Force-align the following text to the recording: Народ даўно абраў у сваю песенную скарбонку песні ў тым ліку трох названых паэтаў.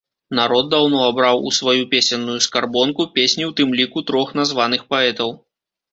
Народ 0.37 0.69
даўно 0.73 1.01
абраў 1.09 1.43
у 1.49 1.51
сваю 1.57 1.83
песенную 1.93 2.39
скарбонку 2.45 3.07
песні 3.19 3.43
ў 3.49 3.53
тым 3.61 3.77
ліку 3.81 4.07
трох 4.11 4.37
названых 4.41 4.81
паэтаў. 4.95 5.29